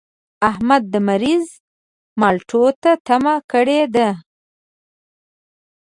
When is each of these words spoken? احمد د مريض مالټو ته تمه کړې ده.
احمد 0.49 0.83
د 0.93 0.95
مريض 1.09 1.45
مالټو 2.19 2.63
ته 2.81 2.91
تمه 3.07 3.35
کړې 3.51 3.81
ده. 3.95 4.09